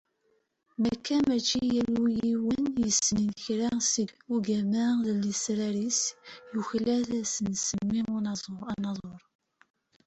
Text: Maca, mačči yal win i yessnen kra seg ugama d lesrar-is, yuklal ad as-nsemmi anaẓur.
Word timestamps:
Maca, 0.81 1.17
mačči 1.27 1.59
yal 1.75 1.93
win 2.45 2.65
i 2.71 2.75
yessnen 2.85 3.29
kra 3.43 3.69
seg 3.91 4.09
ugama 4.35 4.85
d 5.05 5.07
lesrar-is, 5.21 6.01
yuklal 6.53 6.87
ad 6.97 7.09
as-nsemmi 7.21 8.01
anaẓur. 8.75 9.21